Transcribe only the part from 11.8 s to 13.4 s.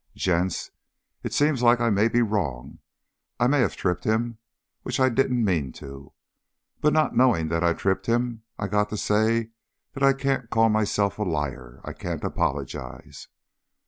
I can't apologize."